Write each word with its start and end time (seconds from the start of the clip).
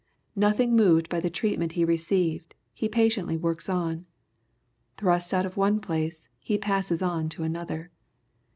Nothing 0.35 0.75
moved 0.75 1.09
hy 1.13 1.19
the 1.19 1.29
treatment 1.29 1.73
He 1.73 1.85
received, 1.85 2.55
He 2.73 2.89
patiently 2.89 3.37
works 3.37 3.69
on. 3.69 4.07
Thrust 4.97 5.31
out 5.31 5.45
of 5.45 5.57
one 5.57 5.79
place, 5.79 6.27
He 6.39 6.57
passes 6.57 7.03
on 7.03 7.29
to 7.29 7.43
another. 7.43 7.91